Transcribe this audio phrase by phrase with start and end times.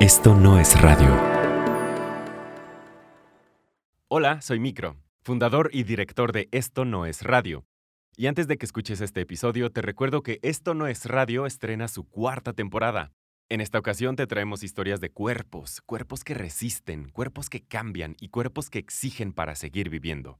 [0.00, 1.12] Esto no es radio.
[4.06, 7.66] Hola, soy Micro, fundador y director de Esto no es radio.
[8.16, 11.88] Y antes de que escuches este episodio, te recuerdo que Esto no es radio estrena
[11.88, 13.10] su cuarta temporada.
[13.48, 18.28] En esta ocasión te traemos historias de cuerpos, cuerpos que resisten, cuerpos que cambian y
[18.28, 20.38] cuerpos que exigen para seguir viviendo.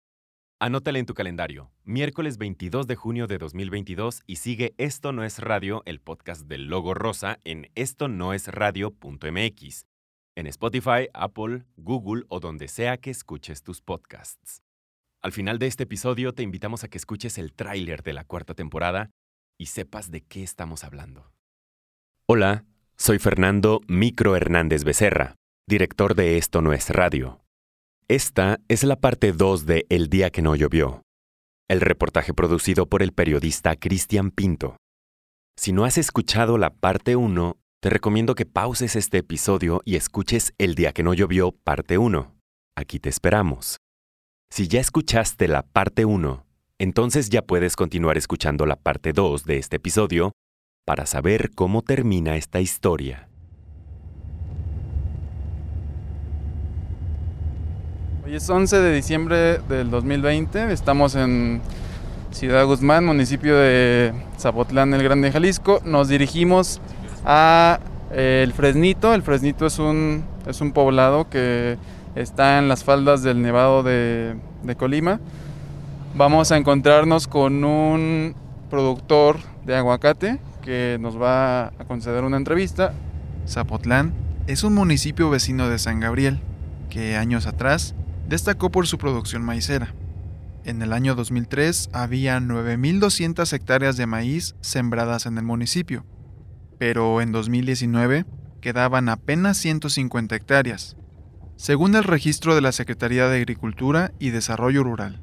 [0.60, 5.38] Anótale en tu calendario, miércoles 22 de junio de 2022 y sigue Esto no es
[5.38, 9.86] radio, el podcast del logo rosa en esto no es radio.mx,
[10.34, 14.64] en Spotify, Apple, Google o donde sea que escuches tus podcasts.
[15.22, 18.54] Al final de este episodio te invitamos a que escuches el tráiler de la cuarta
[18.54, 19.10] temporada
[19.60, 21.30] y sepas de qué estamos hablando.
[22.26, 22.64] Hola,
[22.96, 25.36] soy Fernando Micro Hernández Becerra,
[25.68, 27.44] director de Esto no es radio.
[28.10, 31.02] Esta es la parte 2 de El día que no llovió,
[31.68, 34.78] el reportaje producido por el periodista Cristian Pinto.
[35.58, 40.54] Si no has escuchado la parte 1, te recomiendo que pauses este episodio y escuches
[40.56, 42.34] El día que no llovió, parte 1.
[42.78, 43.76] Aquí te esperamos.
[44.50, 46.46] Si ya escuchaste la parte 1,
[46.78, 50.32] entonces ya puedes continuar escuchando la parte 2 de este episodio
[50.86, 53.27] para saber cómo termina esta historia.
[58.28, 61.62] Hoy es 11 de diciembre del 2020, estamos en
[62.30, 65.80] Ciudad Guzmán, municipio de Zapotlán, el Grande, Jalisco.
[65.82, 66.78] Nos dirigimos
[67.24, 67.80] a
[68.12, 69.14] eh, El Fresnito.
[69.14, 71.78] El Fresnito es un, es un poblado que
[72.16, 75.20] está en las faldas del Nevado de, de Colima.
[76.14, 78.34] Vamos a encontrarnos con un
[78.68, 82.92] productor de aguacate que nos va a conceder una entrevista.
[83.48, 84.12] Zapotlán
[84.46, 86.40] es un municipio vecino de San Gabriel
[86.90, 87.94] que años atrás
[88.28, 89.94] destacó por su producción maicera.
[90.64, 96.04] En el año 2003 había 9.200 hectáreas de maíz sembradas en el municipio,
[96.78, 98.26] pero en 2019
[98.60, 100.96] quedaban apenas 150 hectáreas,
[101.56, 105.22] según el registro de la Secretaría de Agricultura y Desarrollo Rural.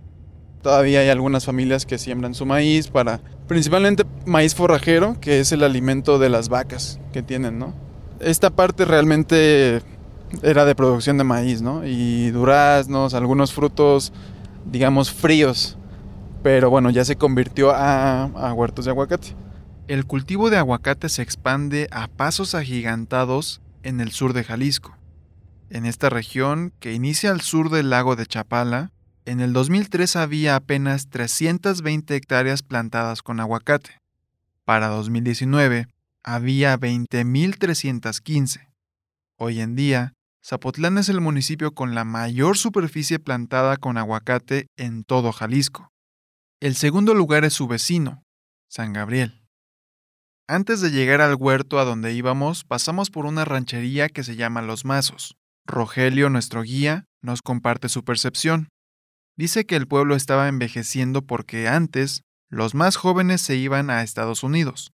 [0.64, 5.64] Todavía hay algunas familias que siembran su maíz para, principalmente maíz forrajero, que es el
[5.64, 7.76] alimento de las vacas que tienen, ¿no?
[8.20, 9.84] Esta parte realmente
[10.44, 11.86] era de producción de maíz, ¿no?
[11.86, 14.14] Y duraznos, algunos frutos,
[14.66, 15.78] digamos, fríos.
[16.44, 19.36] Pero bueno, ya se convirtió a, a huertos de aguacate.
[19.88, 24.98] El cultivo de aguacate se expande a pasos agigantados en el sur de Jalisco.
[25.70, 28.92] En esta región, que inicia al sur del lago de Chapala,
[29.26, 34.00] en el 2003 había apenas 320 hectáreas plantadas con aguacate.
[34.66, 35.88] Para 2019
[36.24, 38.68] había 20.315.
[39.38, 40.15] Hoy en día,
[40.48, 45.90] Zapotlán es el municipio con la mayor superficie plantada con aguacate en todo Jalisco.
[46.62, 48.22] El segundo lugar es su vecino,
[48.70, 49.42] San Gabriel.
[50.48, 54.62] Antes de llegar al huerto a donde íbamos, pasamos por una ranchería que se llama
[54.62, 55.36] Los Mazos.
[55.66, 58.70] Rogelio, nuestro guía, nos comparte su percepción.
[59.36, 64.44] Dice que el pueblo estaba envejeciendo porque antes los más jóvenes se iban a Estados
[64.44, 64.92] Unidos.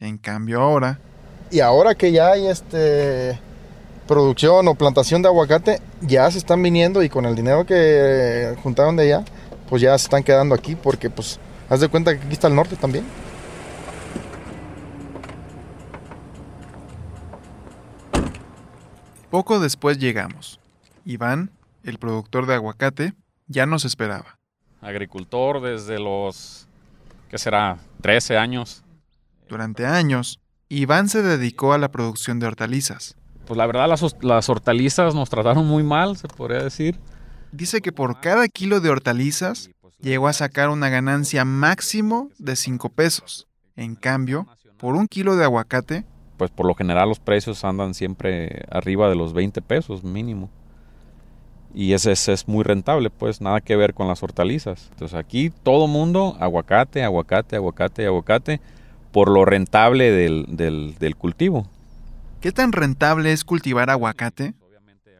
[0.00, 1.00] En cambio ahora...
[1.52, 3.38] Y ahora que ya hay este
[4.10, 8.96] producción o plantación de aguacate ya se están viniendo y con el dinero que juntaron
[8.96, 9.24] de allá,
[9.68, 11.38] pues ya se están quedando aquí porque pues
[11.68, 13.04] haz de cuenta que aquí está el norte también.
[19.30, 20.58] Poco después llegamos.
[21.04, 21.52] Iván,
[21.84, 23.14] el productor de aguacate,
[23.46, 24.40] ya nos esperaba.
[24.80, 26.66] Agricultor desde los,
[27.28, 27.78] ¿qué será?
[28.00, 28.82] 13 años.
[29.48, 33.14] Durante años, Iván se dedicó a la producción de hortalizas.
[33.50, 37.00] Pues la verdad las, las hortalizas nos trataron muy mal, se podría decir.
[37.50, 42.90] Dice que por cada kilo de hortalizas llegó a sacar una ganancia máximo de 5
[42.90, 43.48] pesos.
[43.74, 44.46] En cambio,
[44.76, 46.04] por un kilo de aguacate,
[46.36, 50.48] Pues por lo general los precios andan siempre arriba de los 20 pesos mínimo.
[51.74, 54.90] Y ese, ese es muy rentable, pues nada que ver con las hortalizas.
[54.92, 58.60] Entonces aquí todo mundo, aguacate, aguacate, aguacate, aguacate,
[59.10, 61.66] por lo rentable del, del, del cultivo.
[62.40, 64.54] ¿Qué tan rentable es cultivar aguacate?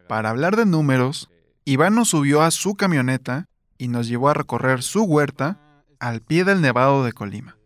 [0.08, 1.31] Para hablar de números,
[1.64, 3.46] Iván nos subió a su camioneta
[3.78, 5.58] y nos llevó a recorrer su huerta
[6.00, 7.56] al pie del Nevado de Colima.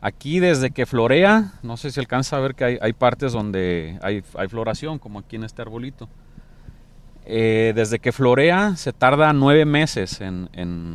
[0.00, 3.98] Aquí desde que florea, no sé si alcanza a ver que hay, hay partes donde
[4.02, 6.08] hay, hay floración, como aquí en este arbolito.
[7.26, 10.94] Eh, desde que florea se tarda nueve meses en, en...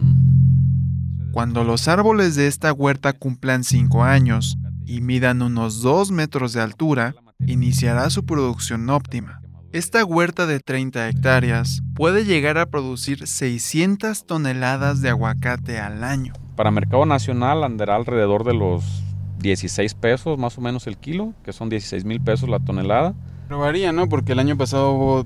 [1.32, 6.62] Cuando los árboles de esta huerta cumplan 5 años y midan unos 2 metros de
[6.62, 7.14] altura,
[7.46, 9.42] iniciará su producción óptima.
[9.72, 16.34] Esta huerta de 30 hectáreas puede llegar a producir 600 toneladas de aguacate al año.
[16.56, 19.04] Para mercado nacional andará alrededor de los
[19.40, 23.14] 16 pesos más o menos el kilo, que son 16 mil pesos la tonelada.
[23.48, 24.10] Pero varía, ¿no?
[24.10, 25.26] Porque el año pasado hubo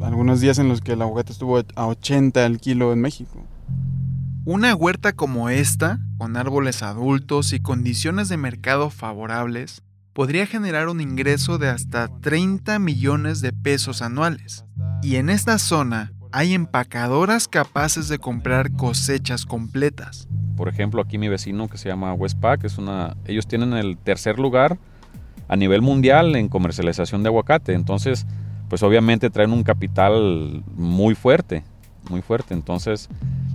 [0.00, 3.44] algunos días en los que el aguacate estuvo a 80 al kilo en México.
[4.44, 11.00] Una huerta como esta, con árboles adultos y condiciones de mercado favorables, podría generar un
[11.00, 14.64] ingreso de hasta 30 millones de pesos anuales.
[15.02, 20.28] Y en esta zona hay empacadoras capaces de comprar cosechas completas.
[20.56, 24.38] Por ejemplo, aquí mi vecino que se llama Westpac, es una, ellos tienen el tercer
[24.38, 24.78] lugar
[25.48, 27.74] a nivel mundial en comercialización de aguacate.
[27.74, 28.26] Entonces,
[28.68, 31.64] pues obviamente traen un capital muy fuerte,
[32.08, 32.54] muy fuerte.
[32.54, 33.08] Entonces,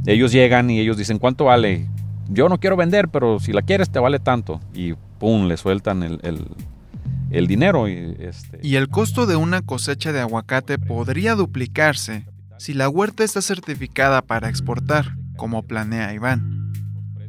[0.06, 1.88] ellos llegan y ellos dicen, ¿cuánto vale?
[2.30, 4.60] Yo no quiero vender, pero si la quieres te vale tanto.
[4.74, 7.88] Y pum, le sueltan el, dinero.
[7.88, 8.60] Y, este...
[8.62, 12.26] y el costo de una cosecha de aguacate podría duplicarse
[12.58, 16.74] si la huerta está certificada para exportar, como planea Iván.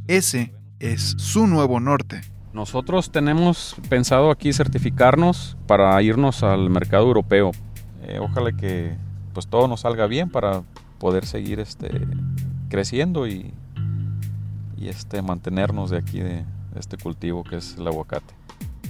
[0.07, 2.23] Ese es su nuevo norte.
[2.53, 7.53] Nosotros tenemos pensado aquí certificarnos para irnos al mercado europeo.
[8.03, 8.97] Eh, ojalá que
[9.35, 10.63] pues todo nos salga bien para
[10.99, 11.91] poder seguir este,
[12.71, 13.53] creciendo y,
[14.77, 16.45] y este, mantenernos de aquí de
[16.77, 18.35] este cultivo que es el aguacate.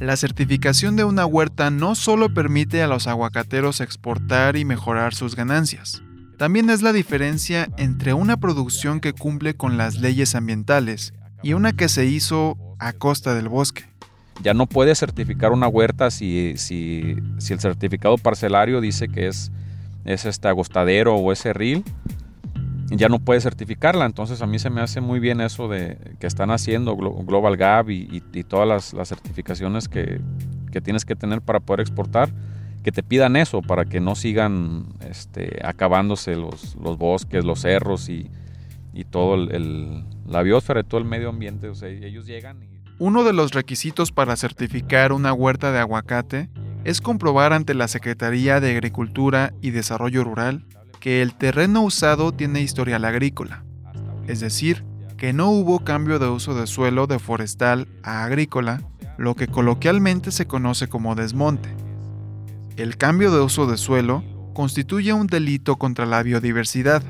[0.01, 5.35] La certificación de una huerta no solo permite a los aguacateros exportar y mejorar sus
[5.35, 6.03] ganancias,
[6.39, 11.73] también es la diferencia entre una producción que cumple con las leyes ambientales y una
[11.73, 13.87] que se hizo a costa del bosque.
[14.45, 19.51] Ya no puede certificar una huerta si, si, si el certificado parcelario dice que es,
[20.05, 21.83] es este agostadero o es cerril,
[22.91, 24.07] ya no puede certificarla.
[24.07, 27.91] Entonces a mí se me hace muy bien eso de que están haciendo Global Gap
[27.91, 30.21] y, todas las, las certificaciones que,
[30.73, 32.31] que, tienes que tener para poder exportar
[32.83, 38.09] que te pidan eso para que no sigan este, acabándose los, los bosques, los cerros
[38.09, 38.31] y,
[38.95, 41.69] y todo el, la biosfera, todo el medio ambiente.
[41.69, 42.79] O sea, ellos llegan y...
[42.99, 46.49] Uno de los requisitos para certificar una huerta de aguacate
[46.85, 50.65] es comprobar ante la Secretaría de Agricultura y Desarrollo Rural
[51.01, 53.65] que el terreno usado tiene historial agrícola,
[54.27, 54.85] es decir,
[55.17, 58.83] que no hubo cambio de uso de suelo de forestal a agrícola,
[59.17, 61.75] lo que coloquialmente se conoce como desmonte.
[62.77, 64.23] El cambio de uso de suelo
[64.55, 67.03] constituye un delito contra la biodiversidad.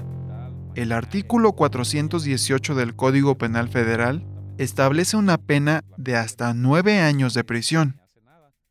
[0.75, 4.25] El artículo 418 del Código Penal Federal
[4.56, 8.00] establece una pena de hasta nueve años de prisión.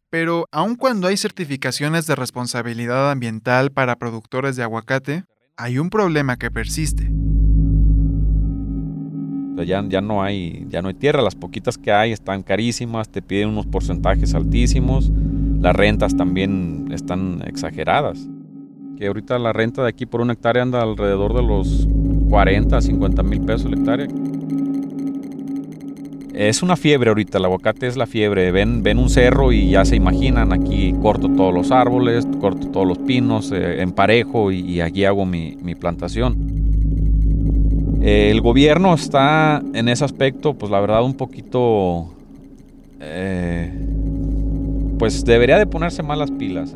[0.09, 5.25] Pero aun cuando hay certificaciones de responsabilidad ambiental para productores de aguacate,
[5.57, 7.11] hay un problema que persiste.
[9.65, 13.23] Ya, ya, no hay, ya no hay tierra, las poquitas que hay están carísimas, te
[13.23, 15.11] piden unos porcentajes altísimos
[15.59, 18.29] las rentas también están exageradas.
[18.97, 21.87] Que ahorita la renta de aquí por una hectárea anda alrededor de los
[22.29, 24.07] 40, 50 mil pesos la hectárea.
[26.37, 28.51] Es una fiebre ahorita, el aguacate es la fiebre.
[28.51, 32.85] Ven, ven un cerro y ya se imaginan, aquí corto todos los árboles, corto todos
[32.85, 36.37] los pinos, eh, emparejo y, aquí hago mi, plantación.
[38.03, 42.13] el gobierno está en ese aspecto, pues la verdad un poquito
[42.99, 43.73] eh,
[44.99, 46.71] pues debería de ponerse malas pilas.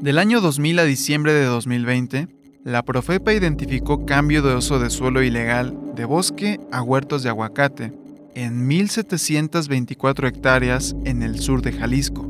[0.00, 2.28] Del año 2000 a diciembre de 2020,
[2.64, 8.03] la Profepa identificó cambio de uso de suelo ilegal de bosque a huertos de aguacate
[8.34, 12.28] en 1.724 hectáreas en el sur de Jalisco.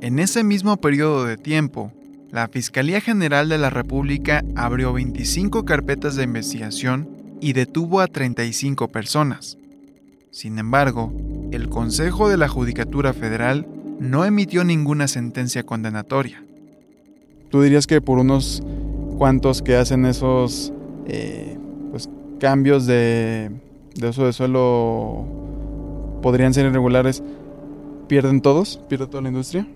[0.00, 1.92] En ese mismo periodo de tiempo,
[2.30, 7.08] la Fiscalía General de la República abrió 25 carpetas de investigación
[7.40, 9.58] y detuvo a 35 personas.
[10.30, 11.12] Sin embargo,
[11.50, 13.66] el Consejo de la Judicatura Federal
[13.98, 16.44] no emitió ninguna sentencia condenatoria.
[17.50, 18.62] ¿Tú dirías que por unos
[19.16, 20.72] cuantos que hacen esos
[21.06, 21.56] eh,
[21.90, 22.08] pues,
[22.38, 23.50] cambios de,
[23.98, 25.24] de uso de suelo
[26.22, 27.22] podrían ser irregulares,
[28.06, 28.80] pierden todos?
[28.88, 29.66] ¿Pierde toda la industria?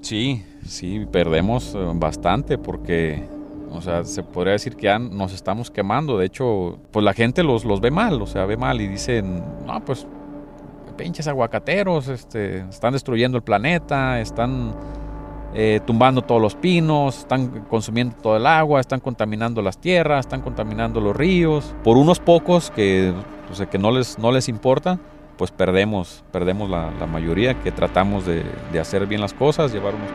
[0.00, 3.28] Sí, sí, perdemos eh, bastante porque,
[3.70, 6.18] o sea, se podría decir que ya nos estamos quemando.
[6.18, 9.42] De hecho, pues la gente los, los ve mal, o sea, ve mal y dicen,
[9.66, 10.06] no, pues
[10.96, 14.74] pinches aguacateros, este, están destruyendo el planeta, están
[15.54, 20.40] eh, tumbando todos los pinos, están consumiendo todo el agua, están contaminando las tierras, están
[20.40, 21.74] contaminando los ríos.
[21.84, 23.12] Por unos pocos que,
[23.60, 24.98] que no, les, no les importa,
[25.36, 30.08] pues perdemos, perdemos la, mayoría que tratamos de, de, hacer bien las cosas, llevar unos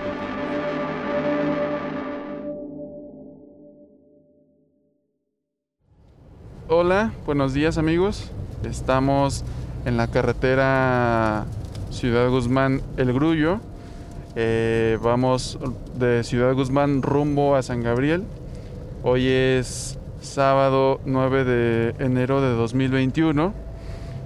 [6.69, 8.29] Hola, buenos días amigos.
[8.63, 9.45] Estamos
[9.85, 11.45] en la carretera
[11.91, 13.59] Ciudad Guzmán El Grullo.
[14.35, 15.57] Eh, vamos
[15.95, 18.23] de Ciudad Guzmán rumbo a San Gabriel.
[19.03, 23.53] Hoy es sábado 9 de enero de 2021.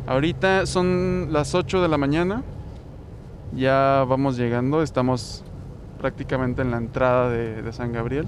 [0.08, 2.44] Ahorita son las 8 de la mañana.
[3.54, 5.44] Ya vamos llegando, estamos
[6.00, 8.26] prácticamente en la entrada de, San Gabriel.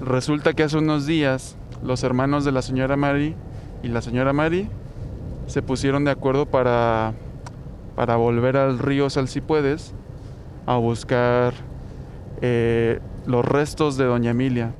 [0.00, 3.34] Resulta que hace unos días los hermanos de la señora Mari
[3.82, 4.68] y la señora Mari
[5.46, 7.12] se pusieron de acuerdo para,
[7.96, 9.92] para volver al río Salsipuedes
[10.66, 11.52] a buscar
[12.40, 14.74] eh, los restos de doña Emilia.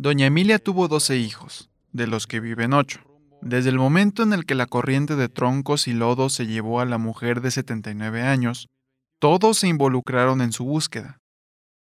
[0.00, 3.00] Doña Emilia tuvo 12 hijos, de los que viven 8.
[3.42, 6.84] Desde el momento en el que la corriente de troncos y lodo se llevó a
[6.84, 8.68] la mujer de 79 años,
[9.18, 11.18] todos se involucraron en su búsqueda.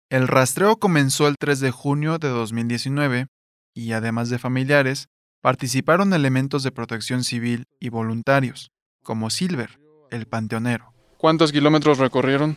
[0.08, 3.26] El rastreo comenzó el 3 de junio de 2019
[3.74, 5.08] y, además de familiares,
[5.42, 8.70] participaron elementos de protección civil y voluntarios,
[9.02, 9.78] como Silver,
[10.10, 10.94] el panteonero.
[11.18, 12.56] ¿Cuántos kilómetros recorrieron?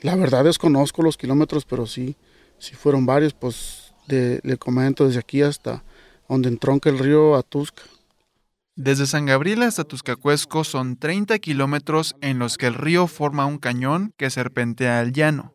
[0.00, 2.14] La verdad desconozco los kilómetros, pero sí,
[2.60, 5.84] sí fueron varios, pues de, le comento desde aquí hasta
[6.28, 7.82] donde entronca el río Atusca.
[8.76, 13.58] Desde San Gabriel hasta Tuscacuesco son 30 kilómetros en los que el río forma un
[13.58, 15.54] cañón que serpentea al llano.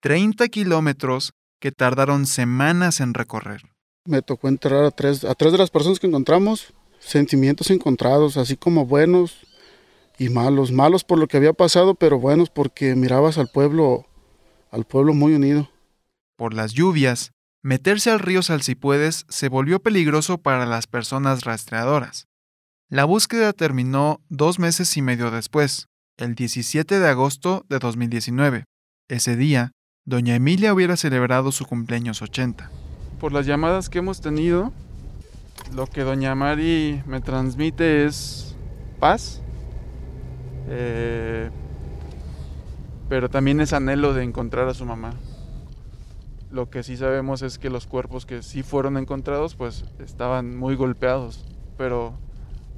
[0.00, 3.62] 30 kilómetros que tardaron semanas en recorrer.
[4.04, 8.56] Me tocó entrar a tres, a tres de las personas que encontramos, sentimientos encontrados, así
[8.56, 9.46] como buenos
[10.18, 10.72] y malos.
[10.72, 14.06] Malos por lo que había pasado, pero buenos porque mirabas al pueblo,
[14.70, 15.68] al pueblo muy unido.
[16.36, 17.32] Por las lluvias,
[17.66, 22.28] meterse al río Salsipuedes se volvió peligroso para las personas rastreadoras.
[22.88, 28.66] La búsqueda terminó dos meses y medio después, el 17 de agosto de 2019.
[29.08, 29.72] Ese día,
[30.04, 32.70] doña Emilia hubiera celebrado su cumpleaños 80.
[33.18, 34.72] Por las llamadas que hemos tenido,
[35.74, 38.54] lo que doña Mari me transmite es
[39.00, 39.42] paz,
[40.68, 41.50] eh,
[43.08, 45.14] pero también es anhelo de encontrar a su mamá.
[46.56, 50.74] Lo que sí sabemos es que los cuerpos que sí fueron encontrados pues estaban muy
[50.74, 51.44] golpeados,
[51.76, 52.14] pero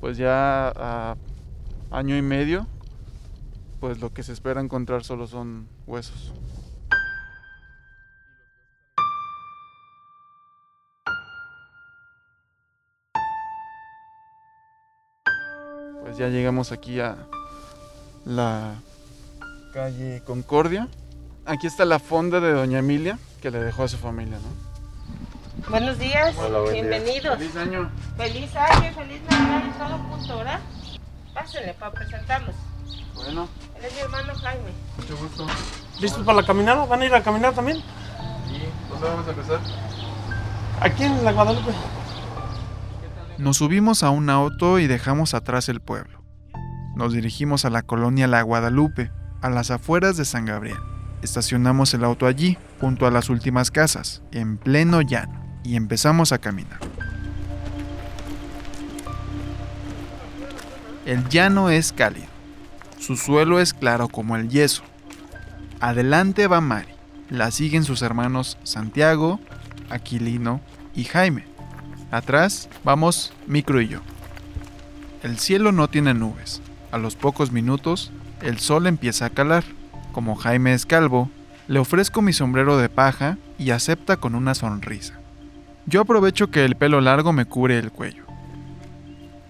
[0.01, 1.17] pues ya a
[1.93, 2.67] año y medio
[3.79, 6.35] pues lo que se espera encontrar solo son huesos.
[16.03, 17.17] Pues ya llegamos aquí a
[18.25, 18.75] la
[19.73, 20.89] calle Concordia.
[21.47, 25.69] Aquí está la fonda de Doña Emilia que le dejó a su familia, ¿no?
[25.71, 26.35] Buenos días,
[26.73, 27.39] bienvenidos.
[27.39, 27.91] Feliz año.
[28.17, 30.61] Feliz año, feliz Navidad y todo junto, ¿verdad?
[31.35, 32.55] Pásenle para presentarlos.
[33.15, 34.71] Bueno, Él es mi hermano Jaime.
[34.97, 35.47] mucho gusto.
[36.01, 36.85] ¿Listos para la caminada?
[36.87, 37.79] ¿Van a ir a caminar también?
[37.79, 39.61] ¿Y dónde vamos a empezar?
[40.81, 41.73] Aquí en la Guadalupe.
[43.39, 46.23] Nos subimos a un auto y dejamos atrás el pueblo.
[46.97, 50.79] Nos dirigimos a la colonia La Guadalupe, a las afueras de San Gabriel.
[51.23, 56.39] Estacionamos el auto allí, junto a las últimas casas, en pleno llano, y empezamos a
[56.39, 56.79] caminar.
[61.05, 62.27] El llano es cálido.
[62.99, 64.83] Su suelo es claro como el yeso.
[65.81, 66.89] Adelante va Mari.
[67.31, 69.41] La siguen sus hermanos Santiago,
[69.91, 70.61] Aquilino
[70.95, 71.47] y Jaime.
[72.11, 74.01] Atrás vamos Micro y yo.
[75.23, 76.61] El cielo no tiene nubes.
[76.93, 78.11] A los pocos minutos,
[78.43, 79.65] el sol empieza a calar.
[80.19, 81.31] Como Jaime es calvo,
[81.69, 85.15] le ofrezco mi sombrero de paja y acepta con una sonrisa.
[85.87, 88.25] Yo aprovecho que el pelo largo me cubre el cuello.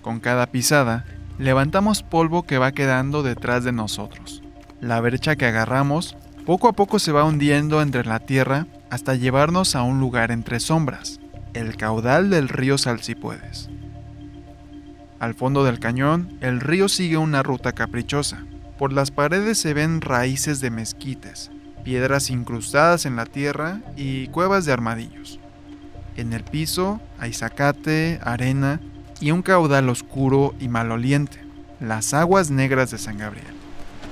[0.03, 1.07] Con cada pisada,
[1.39, 4.43] levantamos polvo que va quedando detrás de nosotros.
[4.83, 9.75] La brecha que agarramos poco a poco se va hundiendo entre la tierra hasta llevarnos
[9.75, 11.19] a un lugar entre sombras,
[11.55, 13.71] el caudal del río Salsipuedes.
[15.19, 18.45] Al fondo del cañón, el río sigue una ruta caprichosa.
[18.79, 21.51] Por las paredes se ven raíces de mezquites,
[21.83, 25.41] piedras incrustadas en la tierra y cuevas de armadillos.
[26.17, 28.81] En el piso hay zacate, arena
[29.21, 31.41] y un caudal oscuro y maloliente,
[31.81, 33.47] las aguas negras de San Gabriel.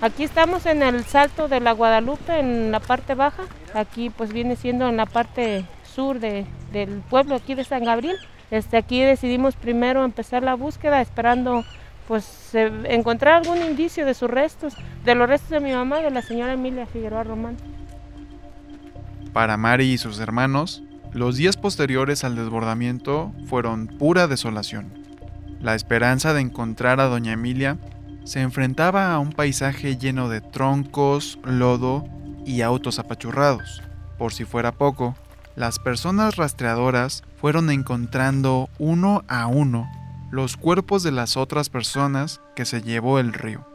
[0.02, 3.44] Aquí estamos en el salto de la Guadalupe, en la parte baja.
[3.73, 8.16] Aquí pues viene siendo en la parte sur de- del pueblo aquí de San Gabriel.
[8.50, 11.64] Este, aquí decidimos primero empezar la búsqueda esperando
[12.06, 16.22] pues encontrar algún indicio de sus restos, de los restos de mi mamá, de la
[16.22, 17.56] señora Emilia Figueroa Román.
[19.32, 20.82] Para Mari y sus hermanos,
[21.12, 24.92] los días posteriores al desbordamiento fueron pura desolación.
[25.60, 27.78] La esperanza de encontrar a Doña Emilia
[28.25, 32.04] se enfrentaba a un paisaje lleno de troncos, lodo
[32.44, 33.82] y autos apachurrados.
[34.18, 35.16] Por si fuera poco,
[35.54, 39.90] las personas rastreadoras fueron encontrando uno a uno
[40.30, 43.66] los cuerpos de las otras personas que se llevó el río.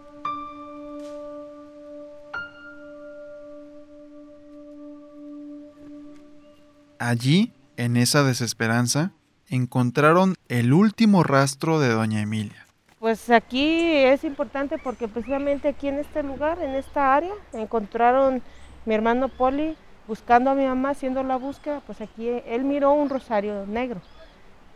[7.00, 9.12] Allí, en esa desesperanza,
[9.50, 12.67] encontraron el último rastro de Doña Emilia.
[13.00, 18.43] Pues aquí es importante porque precisamente aquí en este lugar, en esta área, encontraron
[18.86, 19.75] mi hermano Poli,
[20.08, 24.01] buscando a mi mamá, haciendo la búsqueda, pues aquí él miró un rosario negro.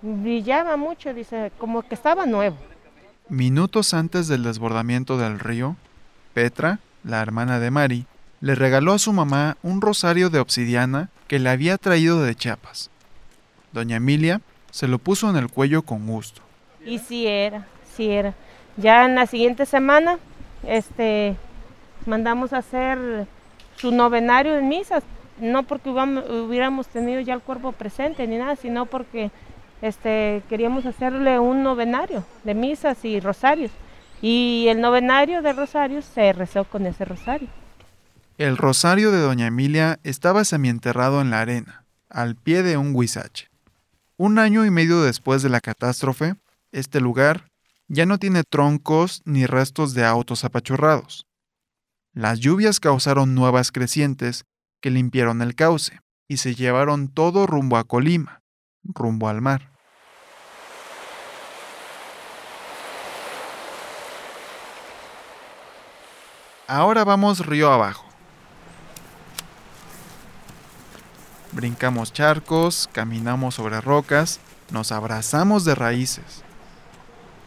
[0.08, 2.58] Brillaba mucho, dice, como que estaba nuevo.
[3.28, 5.78] Minutos antes del desbordamiento del río,
[6.36, 8.06] Petra, la hermana de Mari,
[8.40, 12.92] le regaló a su mamá un rosario de obsidiana que le había traído de Chiapas.
[13.72, 16.44] Doña Emilia se lo puso en el cuello con gusto.
[16.86, 18.36] Y sí era, sí era.
[18.78, 20.20] Ya en la siguiente semana,
[20.68, 21.36] este,
[22.06, 23.26] mandamos a hacer
[23.76, 25.02] su novenario en misas,
[25.40, 29.32] no porque hubiéramos tenido ya el cuerpo presente ni nada, sino porque
[29.82, 33.72] este, queríamos hacerle un novenario de misas y rosarios.
[34.22, 37.50] Y el novenario de rosarios se rezó con ese rosario.
[38.38, 43.50] El rosario de Doña Emilia estaba semienterrado en la arena, al pie de un huizache.
[44.18, 46.36] Un año y medio después de la catástrofe,
[46.72, 47.50] este lugar
[47.88, 51.28] ya no tiene troncos ni restos de autos apachurrados.
[52.14, 54.46] Las lluvias causaron nuevas crecientes
[54.82, 58.42] que limpiaron el cauce y se llevaron todo rumbo a Colima,
[58.94, 59.70] rumbo al mar.
[66.68, 68.06] Ahora vamos río abajo.
[71.52, 74.40] Brincamos charcos, caminamos sobre rocas,
[74.72, 76.44] nos abrazamos de raíces.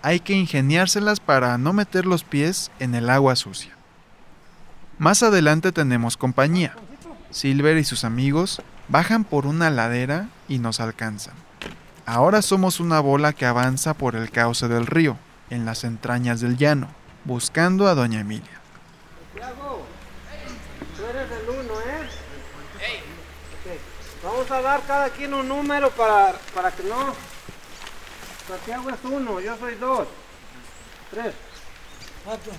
[0.03, 3.77] Hay que ingeniárselas para no meter los pies en el agua sucia.
[4.99, 6.75] Más adelante tenemos compañía.
[7.31, 11.35] Silver y sus amigos bajan por una ladera y nos alcanzan.
[12.07, 15.19] Ahora somos una bola que avanza por el cauce del río,
[15.51, 16.89] en las entrañas del llano,
[17.25, 18.61] buscando a Doña Emilia.
[19.33, 19.87] Santiago,
[20.97, 22.09] tú eres el uno, ¿eh?
[24.25, 27.15] Vamos a dar cada quien un número para, para que no.
[28.49, 30.09] Santiago es uno, yo soy dos.
[31.11, 31.35] Tres.
[32.25, 32.53] Cuatro.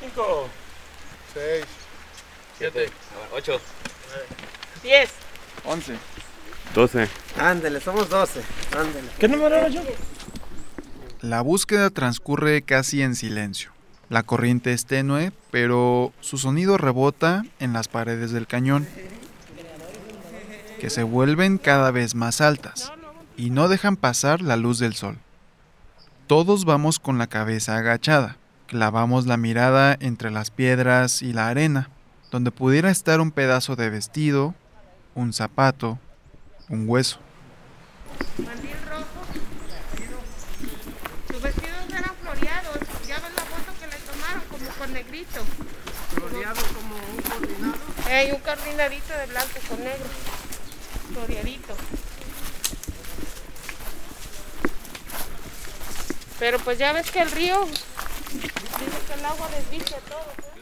[0.00, 0.48] Cinco.
[1.32, 1.64] Seis.
[2.58, 2.90] Siete.
[3.32, 3.60] Ocho.
[4.86, 5.10] Diez.
[5.64, 5.98] Once.
[6.72, 7.08] 12.
[7.40, 8.40] Ándele, somos doce.
[8.70, 9.08] Ándele.
[9.18, 9.82] ¿Qué número era yo?
[11.20, 13.72] La búsqueda transcurre casi en silencio.
[14.10, 18.86] La corriente es tenue, pero su sonido rebota en las paredes del cañón,
[20.78, 22.92] que se vuelven cada vez más altas
[23.36, 25.18] y no dejan pasar la luz del sol.
[26.28, 28.36] Todos vamos con la cabeza agachada,
[28.68, 31.90] clavamos la mirada entre las piedras y la arena,
[32.30, 34.54] donde pudiera estar un pedazo de vestido,
[35.16, 35.98] un zapato,
[36.68, 37.18] un hueso.
[38.38, 39.24] Mandil rojo.
[41.32, 42.78] Sus vestidos eran floreados.
[43.08, 45.40] Ya ves la foto que le tomaron como con negrito.
[46.14, 47.74] Floreado como un coordinado.
[48.06, 50.06] Hay un coordinadito de blanco con negro.
[51.12, 51.74] Floreadito.
[56.38, 58.52] Pero pues ya ves que el río dice
[59.08, 60.20] que el agua desvicia todo.
[60.20, 60.55] ¿eh?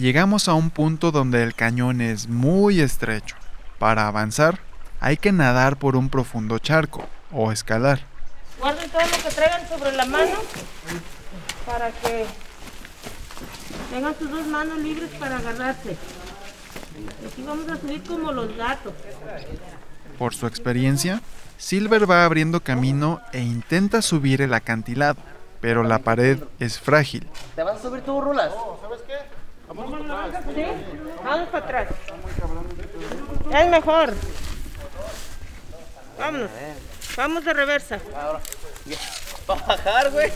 [0.00, 3.36] Llegamos a un punto donde el cañón es muy estrecho.
[3.78, 4.58] Para avanzar,
[4.98, 8.00] hay que nadar por un profundo charco o escalar.
[8.58, 10.38] Guarden todo lo que traigan sobre la mano
[11.66, 12.24] para que
[13.92, 15.90] tengan sus dos manos libres para agarrarse.
[16.98, 18.94] Y Aquí vamos a subir como los gatos.
[20.18, 21.20] Por su experiencia,
[21.58, 25.20] Silver va abriendo camino e intenta subir el acantilado,
[25.60, 27.28] pero la pared es frágil.
[27.54, 28.50] ¿Te vas a subir tú, Rulas?
[29.70, 30.64] ¿Sí?
[31.24, 31.88] Vamos para atrás.
[33.52, 34.14] Es mejor.
[36.18, 36.50] Vámonos.
[37.16, 38.00] Vamos de reversa.
[39.46, 40.32] Para bajar, güey.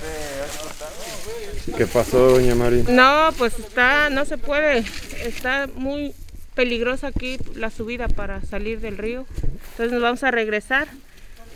[1.76, 2.84] ¿Qué pasó, doña Mari?
[2.88, 4.84] No, pues está, no se puede.
[5.24, 6.14] Está muy
[6.54, 9.26] peligrosa aquí la subida para salir del río.
[9.42, 10.86] Entonces nos vamos a regresar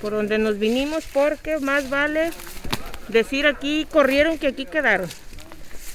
[0.03, 2.33] por donde nos vinimos porque más vale
[3.07, 5.09] decir aquí corrieron que aquí quedaron.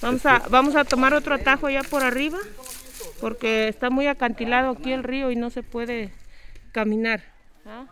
[0.03, 2.37] Vamos a, vamos a tomar otro atajo ya por arriba
[3.21, 6.13] porque está muy acantilado aquí el río y no se puede
[6.73, 7.23] caminar.
[7.65, 7.85] ¿ah?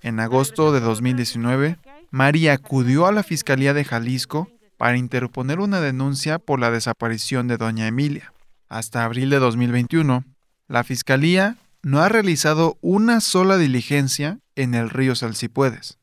[0.00, 1.76] En agosto de 2019,
[2.10, 7.58] Mari acudió a la Fiscalía de Jalisco para interponer una denuncia por la desaparición de
[7.58, 8.32] doña Emilia.
[8.70, 10.24] Hasta abril de 2021,
[10.68, 15.99] la Fiscalía no ha realizado una sola diligencia en el río Salsipuedes.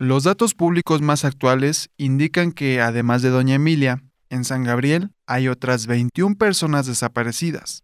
[0.00, 5.48] Los datos públicos más actuales indican que, además de doña Emilia, en San Gabriel hay
[5.48, 7.82] otras 21 personas desaparecidas.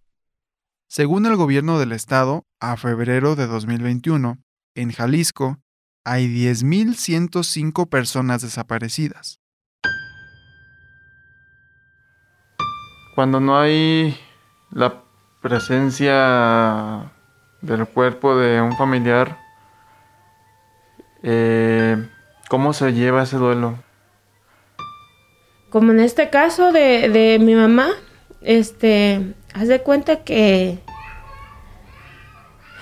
[0.86, 4.38] Según el gobierno del estado, a febrero de 2021,
[4.76, 5.58] en Jalisco
[6.04, 9.40] hay 10.105 personas desaparecidas.
[13.16, 14.16] Cuando no hay
[14.70, 15.02] la
[15.42, 17.10] presencia
[17.60, 19.43] del cuerpo de un familiar,
[21.24, 22.06] eh,
[22.48, 23.78] ¿cómo se lleva ese duelo?
[25.70, 27.88] como en este caso de, de mi mamá,
[28.42, 30.78] este, haz de cuenta que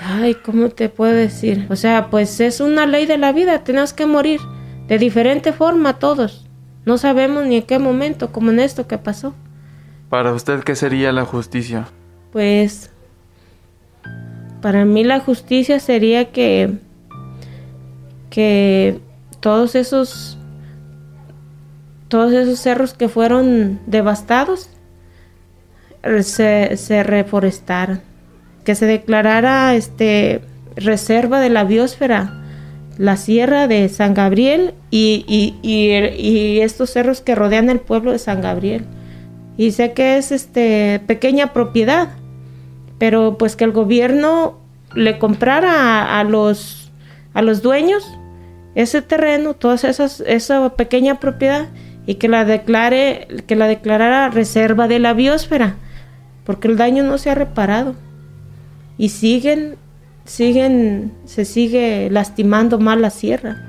[0.04, 1.66] Ay, ¿cómo te puedo decir?
[1.70, 4.40] O sea, pues es una ley de la vida, tenemos que morir
[4.88, 6.46] de diferente forma todos.
[6.84, 9.34] No sabemos ni en qué momento, como en esto que pasó.
[10.10, 11.86] Para usted, ¿qué sería la justicia?
[12.32, 12.90] Pues
[14.60, 16.78] para mí la justicia sería que
[18.32, 18.98] que
[19.40, 20.38] todos esos
[22.08, 24.70] todos esos cerros que fueron devastados
[26.22, 28.00] se, se reforestaran
[28.64, 30.40] que se declarara este
[30.76, 32.42] reserva de la biosfera
[32.96, 35.24] la sierra de San Gabriel y,
[35.62, 38.84] y, estos cerros que rodean el pueblo de San Gabriel.
[39.56, 42.10] Y sé que es este pequeña propiedad,
[42.98, 44.58] pero pues que el gobierno
[44.94, 46.90] le comprara a, los
[47.34, 48.06] a los dueños
[48.74, 51.68] ese terreno, toda esa pequeña propiedad
[52.06, 55.76] y que la declare, que la declarara reserva de la biosfera,
[56.44, 57.94] porque el daño no se ha reparado
[58.98, 59.76] y siguen,
[60.24, 63.68] siguen, se sigue lastimando mal la sierra.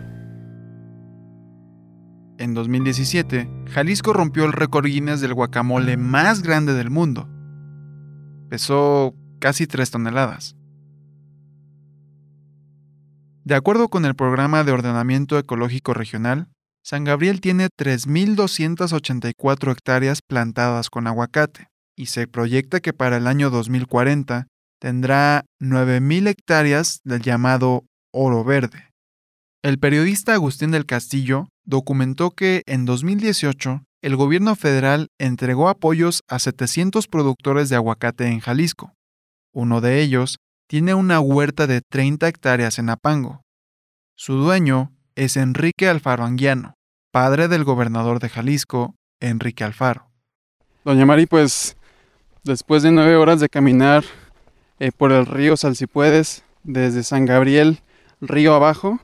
[2.40, 7.30] En 2017, Jalisco rompió el récord Guinness del guacamole más grande del mundo.
[8.50, 10.56] Pesó casi 3 toneladas.
[13.46, 16.48] De acuerdo con el Programa de Ordenamiento Ecológico Regional,
[16.82, 23.50] San Gabriel tiene 3.284 hectáreas plantadas con aguacate y se proyecta que para el año
[23.50, 24.48] 2040
[24.80, 28.92] tendrá 9.000 hectáreas del llamado oro verde.
[29.62, 36.40] El periodista Agustín del Castillo documentó que en 2018 el gobierno federal entregó apoyos a
[36.40, 38.94] 700 productores de aguacate en Jalisco.
[39.54, 40.38] Uno de ellos
[40.74, 43.44] tiene una huerta de 30 hectáreas en Apango.
[44.16, 46.74] Su dueño es Enrique Alfaro Anguiano,
[47.12, 50.10] padre del gobernador de Jalisco, Enrique Alfaro.
[50.84, 51.78] Doña Mari, pues
[52.44, 54.04] después de nueve horas de caminar
[54.80, 57.82] eh, por el río Salsipuedes, desde San Gabriel,
[58.20, 59.00] río abajo,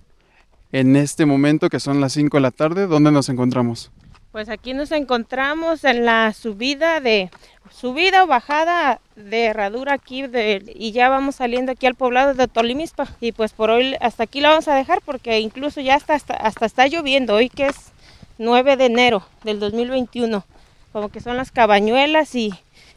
[0.71, 3.91] en este momento que son las 5 de la tarde, ¿dónde nos encontramos?
[4.39, 7.29] Pues aquí nos encontramos en la subida de
[7.69, 10.23] subida o bajada de herradura aquí
[10.65, 14.39] y ya vamos saliendo aquí al poblado de Tolimispa y pues por hoy hasta aquí
[14.39, 17.91] la vamos a dejar porque incluso ya hasta, hasta, hasta está lloviendo hoy que es
[18.37, 20.45] 9 de enero del 2021
[20.93, 22.53] como que son las cabañuelas y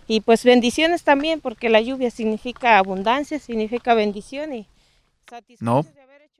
[0.06, 4.68] y pues bendiciones también, porque la lluvia significa abundancia, significa bendición y
[5.58, 5.84] No,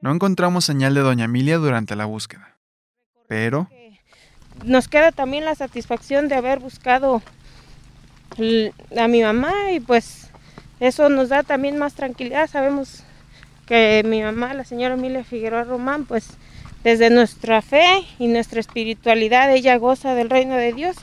[0.00, 2.56] no encontramos señal de Doña Emilia durante la búsqueda.
[3.26, 3.68] Pero...
[4.64, 7.22] Nos queda también la satisfacción de haber buscado
[8.96, 10.30] a mi mamá y pues
[10.80, 12.48] eso nos da también más tranquilidad.
[12.48, 13.04] Sabemos
[13.66, 16.30] que mi mamá, la señora Emilia Figueroa Román, pues
[16.84, 20.96] desde nuestra fe y nuestra espiritualidad, ella goza del reino de Dios.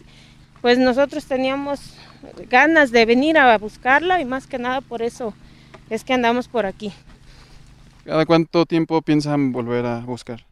[0.62, 1.96] Pues nosotros teníamos
[2.50, 5.34] ganas de venir a buscarla y más que nada por eso
[5.90, 6.92] es que andamos por aquí.
[8.04, 10.46] ¿Cada cuánto tiempo piensan volver a buscar?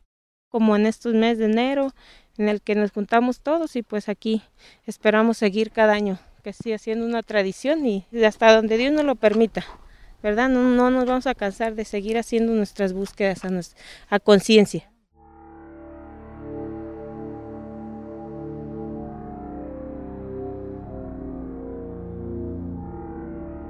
[0.50, 1.94] Como en estos meses de enero,
[2.38, 4.42] en el que nos juntamos todos y pues aquí
[4.86, 9.16] esperamos seguir cada año, que siga siendo una tradición y hasta donde Dios nos lo
[9.16, 9.66] permita,
[10.22, 10.50] ¿verdad?
[10.50, 13.50] No, no nos vamos a cansar de seguir haciendo nuestras búsquedas a,
[14.10, 14.90] a conciencia.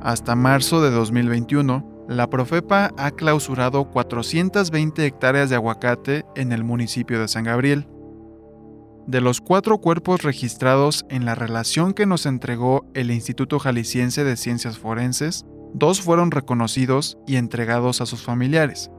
[0.01, 7.19] Hasta marzo de 2021, la Profepa ha clausurado 420 hectáreas de aguacate en el municipio
[7.19, 7.87] de San Gabriel.
[9.07, 14.35] De los cuatro cuerpos registrados en la relación que nos entregó el Instituto Jalisciense de
[14.35, 18.91] Ciencias Forenses, dos fueron reconocidos y entregados a sus familiares,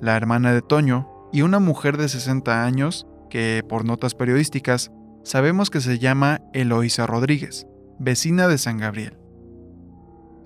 [0.00, 4.92] la hermana de Toño y una mujer de 60 años que, por notas periodísticas,
[5.24, 7.66] sabemos que se llama Eloísa Rodríguez,
[7.98, 9.18] vecina de San Gabriel.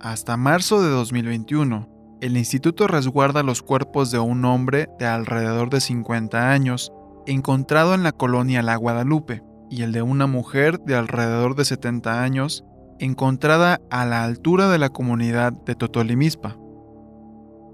[0.00, 5.81] Hasta marzo de 2021, el instituto resguarda los cuerpos de un hombre de alrededor de
[5.81, 6.92] 50 años,
[7.26, 12.22] encontrado en la colonia La Guadalupe, y el de una mujer de alrededor de 70
[12.22, 12.64] años,
[12.98, 16.56] encontrada a la altura de la comunidad de Totolimispa.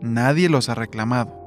[0.01, 1.40] Nadie los ha reclamado.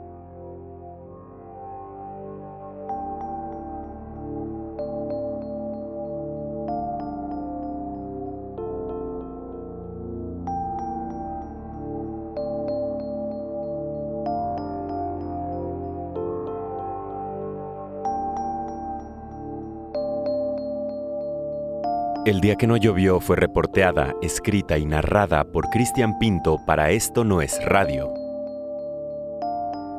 [22.25, 27.25] El día que no llovió fue reporteada, escrita y narrada por Cristian Pinto para Esto
[27.25, 28.13] No es Radio.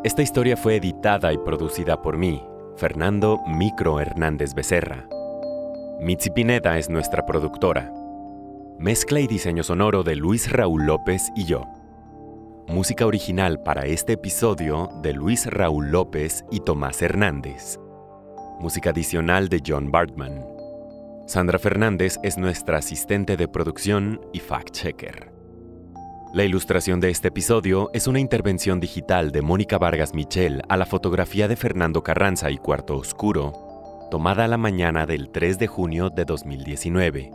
[0.05, 2.43] Esta historia fue editada y producida por mí,
[2.77, 5.07] Fernando Micro Hernández Becerra.
[6.01, 7.93] Mitzi Pineda es nuestra productora.
[8.79, 11.67] Mezcla y diseño sonoro de Luis Raúl López y yo.
[12.69, 17.79] Música original para este episodio de Luis Raúl López y Tomás Hernández.
[18.61, 20.54] Música adicional de John Bartman.
[21.27, 25.33] Sandra Fernández es nuestra asistente de producción y fact-checker.
[26.35, 30.85] La ilustración de este episodio es una intervención digital de Mónica Vargas Michel a la
[30.85, 33.55] fotografía de Fernando Carranza y Cuarto Oscuro,
[34.11, 37.31] tomada a la mañana del 3 de junio de 2019.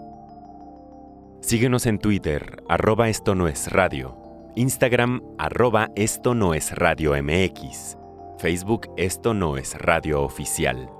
[1.41, 7.97] Síguenos en Twitter, arroba esto no es radio, Instagram, arroba esto no es radio MX,
[8.38, 10.99] Facebook esto no es radio oficial.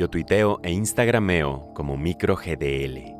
[0.00, 3.14] Yo tuiteo e instagrameo como microgdl.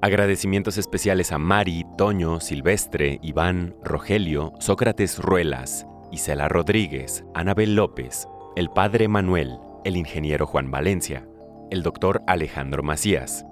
[0.00, 8.70] Agradecimientos especiales a Mari, Toño, Silvestre, Iván, Rogelio, Sócrates Ruelas, Isela Rodríguez, Anabel López, el
[8.70, 11.26] padre Manuel, el ingeniero Juan Valencia,
[11.72, 13.44] el doctor Alejandro Macías,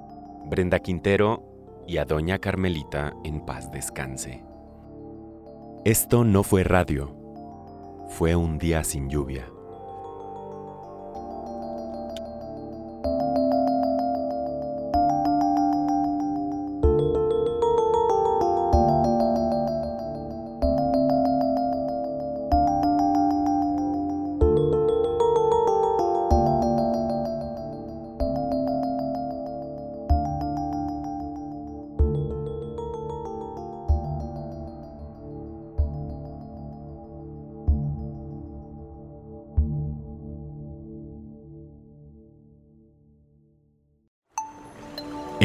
[0.44, 1.42] Brenda Quintero
[1.88, 4.44] y a doña Carmelita en paz descanse.
[5.84, 7.16] Esto no fue radio,
[8.10, 9.50] fue un día sin lluvia.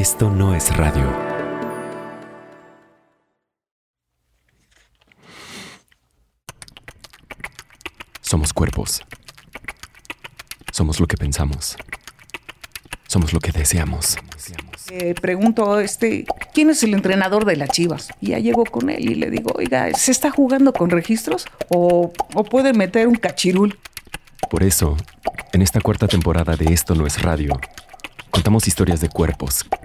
[0.03, 1.09] Esto no es radio.
[8.19, 9.01] Somos cuerpos.
[10.73, 11.77] Somos lo que pensamos.
[13.07, 14.17] Somos lo que deseamos.
[14.91, 18.09] Eh, pregunto, este, ¿quién es el entrenador de las Chivas?
[18.19, 22.11] Y ya llego con él y le digo, oiga, ¿se está jugando con registros o,
[22.33, 23.79] o puede meter un cachirul?
[24.49, 24.97] Por eso,
[25.53, 27.57] en esta cuarta temporada de Esto no es radio,
[28.31, 29.65] contamos historias de cuerpos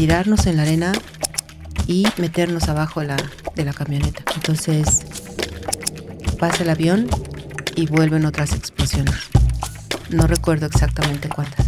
[0.00, 0.92] tirarnos en la arena
[1.86, 3.16] y meternos abajo de la,
[3.54, 4.22] de la camioneta.
[4.34, 5.02] Entonces
[6.38, 7.06] pasa el avión
[7.76, 9.14] y vuelven otras explosiones.
[10.08, 11.66] No recuerdo exactamente cuántas.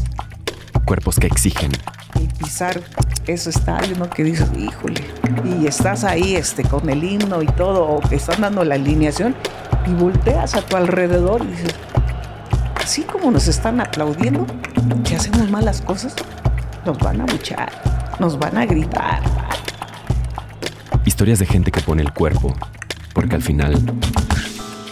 [0.86, 1.72] Cuerpos que exigen.
[2.18, 2.80] Y pisar
[3.26, 4.08] ese estadio, ¿no?
[4.08, 5.04] Que dices, híjole,
[5.44, 9.36] y estás ahí este, con el himno y todo, o que están dando la alineación,
[9.86, 11.74] y volteas a tu alrededor y dices,
[12.82, 14.46] así como nos están aplaudiendo,
[15.04, 16.14] si hacemos malas cosas,
[16.86, 17.70] nos van a luchar,
[18.20, 19.22] nos van a gritar.
[21.04, 22.54] Historias de gente que pone el cuerpo,
[23.12, 23.74] porque al final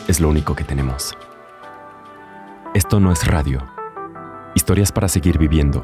[0.09, 1.16] es lo único que tenemos.
[2.74, 3.62] Esto no es radio.
[4.54, 5.83] Historias para seguir viviendo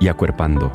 [0.00, 0.72] y acuerpando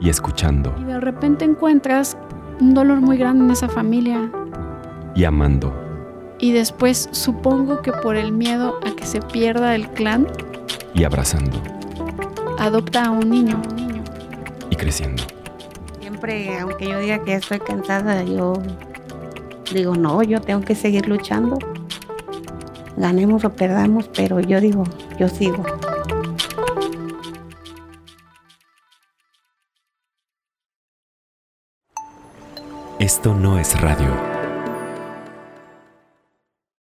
[0.00, 2.16] y escuchando Y de repente encuentras
[2.60, 4.30] un dolor muy grande en esa familia.
[5.14, 5.74] y amando
[6.38, 10.26] Y después supongo que por el miedo a que se pierda el clan,
[10.94, 11.60] y abrazando
[12.58, 13.60] adopta a un niño.
[14.80, 15.22] Creciendo.
[16.00, 18.54] Siempre, aunque yo diga que estoy cansada, yo
[19.72, 21.58] digo, no, yo tengo que seguir luchando.
[22.96, 24.84] Ganemos o perdamos, pero yo digo,
[25.18, 25.62] yo sigo.
[32.98, 34.39] Esto no es radio.